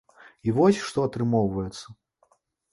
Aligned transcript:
І 0.49 0.55
вось 0.59 0.79
што 0.87 1.05
атрымоўваецца. 1.09 1.85